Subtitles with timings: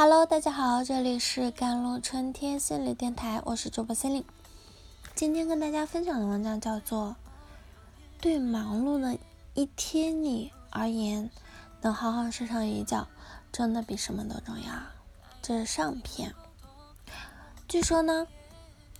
[0.00, 4.24] Hello，大家好，这里是甘露春天心理电台，我是主播心灵。
[5.16, 7.16] 今天跟大家分享的文章叫做
[8.22, 9.18] 《对忙碌的
[9.54, 11.28] 一天你而言，
[11.80, 13.08] 能好好睡上一觉，
[13.50, 14.72] 真的比什么都重要》。
[15.42, 16.32] 这是上篇。
[17.66, 18.28] 据说呢，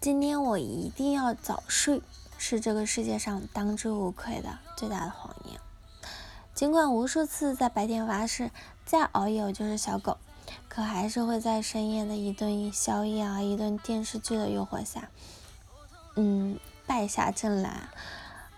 [0.00, 2.02] 今天我一定要早睡，
[2.38, 5.60] 是这个世界上当之无愧的最大的谎言。
[6.56, 8.50] 尽管无数次在白天发誓，
[8.84, 10.18] 再熬夜我就是小狗。
[10.68, 15.08] 可还是会在深夜的一顿宵夜啊，一顿电视剧的诱惑下，
[16.16, 17.88] 嗯，败下阵来。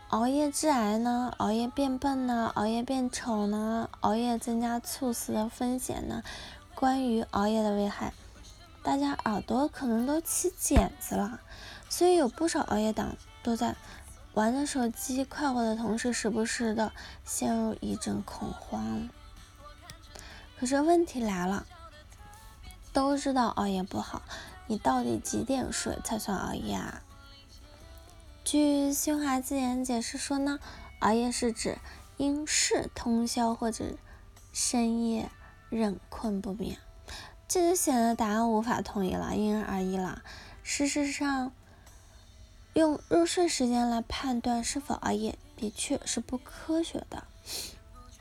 [0.09, 1.33] 熬夜致癌呢？
[1.39, 2.51] 熬夜变笨呢？
[2.55, 3.89] 熬夜变丑呢？
[4.01, 6.23] 熬夜增加猝死的风险呢？
[6.75, 8.13] 关于熬夜的危害，
[8.83, 11.41] 大家耳朵可能都起茧子了。
[11.89, 13.77] 所以有不少熬夜党都在
[14.35, 16.93] 玩着手机快活的同时，时不时的
[17.25, 19.09] 陷入一阵恐慌。
[20.59, 21.67] 可是问题来了。
[22.93, 24.23] 都知道熬夜不好，
[24.67, 27.03] 你到底几点睡才算熬夜啊？
[28.45, 30.59] 据新华字典解释说呢，
[30.99, 31.79] 熬夜是指
[32.17, 33.85] 因事通宵或者
[34.53, 35.31] 深夜
[35.69, 36.79] 忍困不眠。
[37.47, 40.23] 这就显得答案无法统一了，因人而异了。
[40.63, 41.53] 事实上，
[42.73, 47.25] 用入睡时间来判断是否熬夜，的确是不科学的。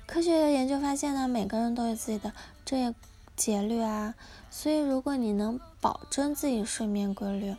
[0.05, 2.33] 科学研究发现呢，每个人都有自己的
[2.65, 2.93] 昼夜。
[3.39, 4.15] 节律啊，
[4.51, 7.55] 所以如果你能保证自己睡眠规律，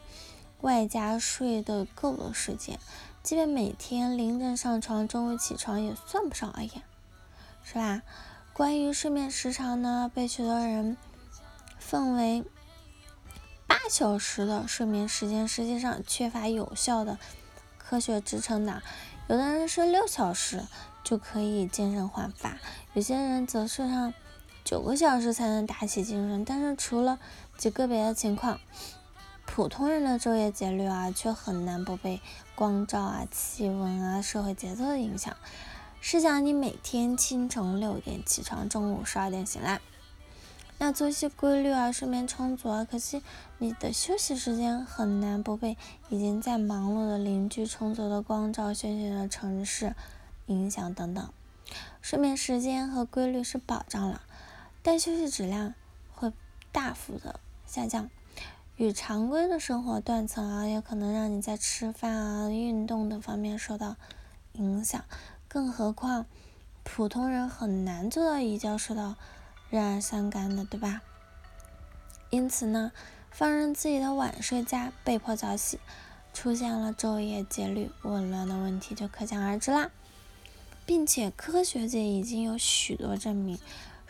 [0.61, 2.79] 外加睡得够的时间，
[3.23, 6.83] 即便每天凌晨上床，中午起床也算不上熬夜，
[7.65, 8.03] 是吧？
[8.53, 10.99] 关于睡眠时长呢，被许多人
[11.79, 12.45] 分为
[13.67, 17.19] 八小时的睡眠时间，实际上缺乏有效的
[17.79, 18.83] 科学支撑的。
[19.29, 20.63] 有的人睡六小时
[21.03, 22.59] 就可以健身焕发，
[22.93, 24.13] 有些人则睡上。
[24.65, 27.19] 九个小时才能打起精神，但是除了
[27.57, 28.61] 极个别的情况，
[29.47, 32.21] 普通人的昼夜节律啊，却很难不被
[32.55, 35.35] 光照啊、气温啊、社会节奏的影响。
[36.01, 39.81] 试想，你每天清晨六点起床，中午十二点醒来，
[40.79, 43.23] 那作息规律啊，睡眠充足啊，可惜
[43.59, 45.77] 你的休息时间很难不被
[46.09, 49.95] 已经在忙碌的邻居、充足的光照、喧嚣的城市
[50.47, 51.29] 影响等等。
[52.01, 54.23] 睡眠时间和规律是保障了。
[54.83, 55.75] 但休息质量
[56.13, 56.33] 会
[56.73, 58.09] 大幅的下降，
[58.77, 63.97] 与常规的生活断层啊，也可能让你在吃饭啊、运动等方面受到
[64.53, 65.05] 影响。
[65.49, 66.27] 更何况，
[66.83, 69.17] 普通人很难做到一觉睡到
[69.69, 71.03] 日而三竿的，对吧？
[72.31, 72.93] 因此呢，
[73.31, 75.79] 放任自己的晚睡加被迫早起，
[76.33, 79.91] 出现了昼夜节律紊乱的问题就可想而知啦。
[80.87, 83.59] 并且科学界已经有许多证明。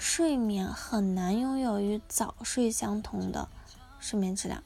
[0.01, 3.51] 睡眠很难拥有与早睡相同的
[3.99, 4.65] 睡眠质量，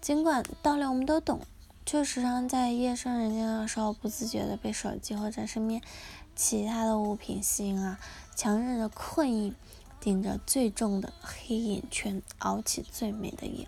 [0.00, 1.40] 尽管道理我们都懂，
[1.84, 5.82] 却时常在夜深人静的时候不自觉的被手机或者身边
[6.36, 7.98] 其他的物品吸引啊，
[8.36, 9.56] 强忍着困意，
[9.98, 13.66] 顶着最重的黑眼圈熬起最美的夜。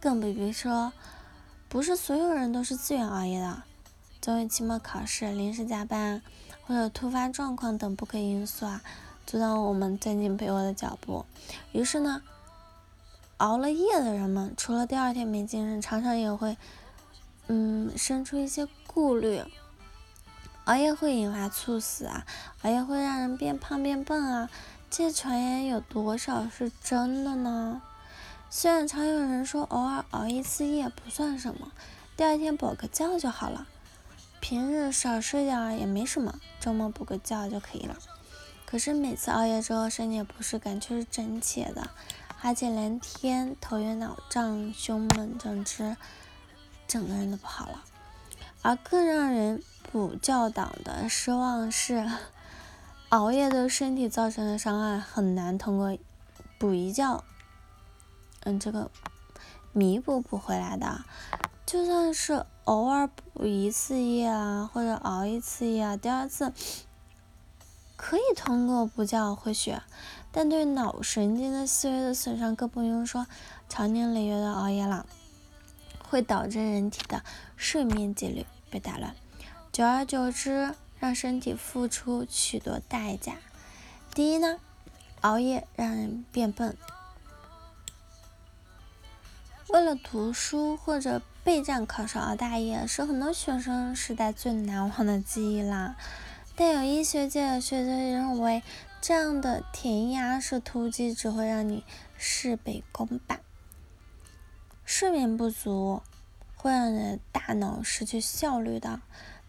[0.00, 0.92] 更不必说，
[1.68, 3.62] 不是所有人都是自愿熬夜的，
[4.20, 6.20] 总有期末考试、临时加班
[6.66, 8.82] 或者突发状况等不可因素啊。
[9.26, 11.24] 阻挡我们钻进被窝的脚步。
[11.72, 12.22] 于是呢，
[13.38, 16.56] 熬了夜的人们，除了第二天没精神，常常也会，
[17.48, 19.42] 嗯，生出一些顾虑。
[20.64, 22.24] 熬夜会引发猝死啊，
[22.62, 24.48] 熬夜会让人变胖变笨啊，
[24.88, 27.82] 这传言有多少是真的呢？
[28.48, 31.72] 虽然常有人说偶尔熬一次夜不算什么，
[32.16, 33.66] 第二天补个觉就好了，
[34.40, 37.96] 平日少睡点也没什么，周末补个觉就可以了。
[38.72, 41.90] 可是每次熬夜之后，身体的不适感却是真切的，
[42.40, 45.94] 而且连天、头晕脑胀、胸闷整只，
[46.88, 47.84] 整个人都不好了。
[48.62, 49.62] 而更让人
[49.92, 52.10] 补觉党的失望是，
[53.10, 55.94] 熬夜对身体造成的伤害很难通过
[56.58, 57.22] 补一觉，
[58.44, 58.90] 嗯，这个
[59.72, 61.04] 弥补补回来的。
[61.66, 66.54] 就算是偶尔补一次夜啊，或者熬一次夜啊，第二次。
[68.04, 69.80] 可以通过补觉回血，
[70.32, 73.28] 但对脑神经的细微的损伤更不用说。
[73.68, 75.06] 长年累月的熬夜了，
[76.08, 77.22] 会导致人体的
[77.56, 79.14] 睡眠节律被打乱，
[79.70, 83.34] 久而久之，让身体付出许多代价。
[84.12, 84.58] 第一呢，
[85.20, 86.76] 熬夜让人变笨。
[89.68, 95.94] 为了读书或者备战考试熬大夜，是很多学生时代最难忘的记忆啦。
[96.54, 98.62] 但有医学界的学者认为，
[99.00, 101.84] 这样的填鸭式突击只会让你
[102.18, 103.40] 事倍功半。
[104.84, 106.02] 睡眠不足
[106.56, 109.00] 会让你的大脑失去效率的，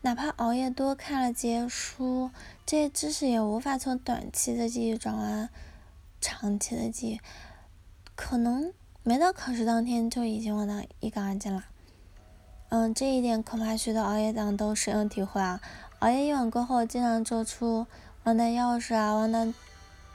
[0.02, 2.32] 哪怕熬夜多看了几页书，
[2.66, 5.50] 这些知识也无法从短期的记忆转为
[6.22, 7.22] 长期的记忆，
[8.16, 8.74] 可能
[9.04, 11.66] 没到考试当天就已经忘得一干二净了。
[12.70, 15.62] 嗯，这一点恐怕许多熬夜党都深有体会啊！
[16.04, 17.88] 熬夜一晚过后，经常做出
[18.26, 19.54] 忘带钥匙啊、忘带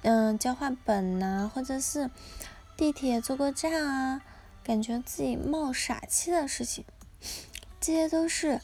[0.02, 2.10] 嗯交换本呐，或者是
[2.76, 4.20] 地铁坐过站啊，
[4.62, 6.84] 感觉自己冒傻气的事情，
[7.80, 8.60] 这些都是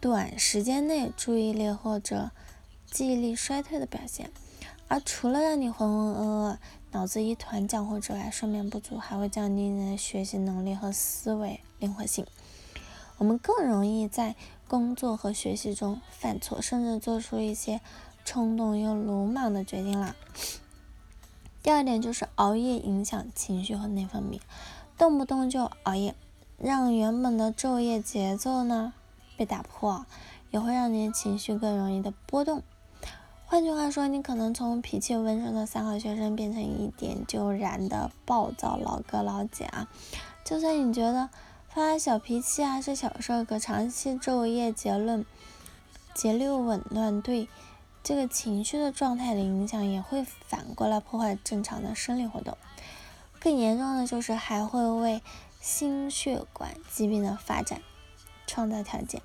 [0.00, 2.32] 短时间内注意力或者
[2.90, 4.32] 记忆力衰退的表现。
[4.88, 6.56] 而除了让你浑浑噩噩、
[6.90, 12.26] 脑子一团浆糊之外，睡眠不足还会降低你的学习能力和思维灵活性。
[13.18, 14.34] 我们更容易在
[14.68, 17.80] 工作和学习中犯错，甚至做出一些
[18.24, 20.16] 冲动又鲁莽的决定啦。
[21.62, 24.40] 第二点就是熬夜影响情绪和内分泌，
[24.98, 26.14] 动不动就熬夜，
[26.58, 28.92] 让原本的昼夜节奏呢
[29.36, 30.04] 被打破，
[30.50, 32.62] 也会让你的情绪更容易的波动。
[33.44, 39.88] 换句话说，你可能从脾气温顺的三好学生变成一点就燃的暴躁老哥老姐啊！
[40.44, 41.30] 就算你觉得。
[41.76, 45.26] 发小脾气啊是小事，可长期昼夜节论、
[46.14, 47.50] 节律紊乱，对
[48.02, 52.56] 这个情绪的状态的影响，也会反过来破坏正常的生理活动。
[53.38, 55.20] 更严重的就是还会为
[55.60, 57.82] 心血管疾病的发展
[58.46, 59.20] 创造条件。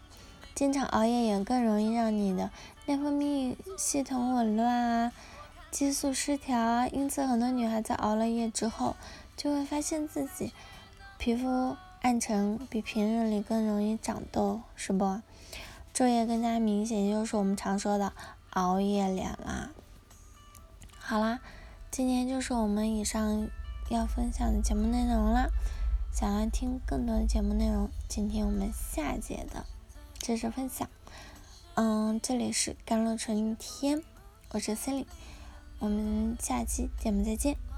[0.53, 2.49] 经常熬夜也更容易让你的
[2.85, 5.13] 内分泌系统紊乱啊，
[5.71, 6.85] 激素失调啊。
[6.89, 8.97] 因此，很多女孩在熬了夜之后，
[9.37, 10.51] 就会发现自己
[11.17, 11.77] 皮肤。
[12.01, 15.21] 暗沉比平日里更容易长痘，是不？
[15.93, 18.11] 昼夜更加明显，也就是我们常说的
[18.49, 19.69] 熬夜脸啦。
[20.97, 21.39] 好啦，
[21.91, 23.47] 今天就是我们以上
[23.89, 25.49] 要分享的节目内容啦。
[26.11, 29.65] 想要听更多的节目内容，今天我们下节的
[30.17, 30.89] 知识分享。
[31.75, 34.01] 嗯，这里是甘露春天，
[34.49, 35.05] 我是森林，
[35.77, 37.70] 我们下期节目再见。